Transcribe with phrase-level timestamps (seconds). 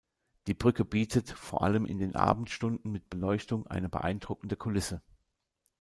[0.47, 5.03] Die Brücke bietet, vor allem in den Abendstunden mit Beleuchtung, eine beeindruckende Kulisse.